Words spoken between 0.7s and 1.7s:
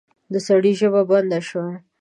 ژبه بنده شوه.